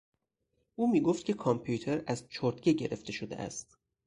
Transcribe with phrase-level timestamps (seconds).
[0.75, 3.77] او میگفت که کامپیوتر از چرتکه گرفته شده است.